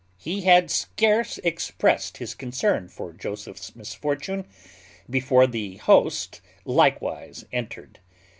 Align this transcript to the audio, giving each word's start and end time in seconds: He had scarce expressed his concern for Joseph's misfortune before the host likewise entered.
He 0.17 0.41
had 0.41 0.71
scarce 0.71 1.37
expressed 1.43 2.17
his 2.17 2.33
concern 2.33 2.87
for 2.89 3.13
Joseph's 3.13 3.75
misfortune 3.75 4.47
before 5.07 5.45
the 5.45 5.77
host 5.77 6.41
likewise 6.65 7.45
entered. 7.53 7.99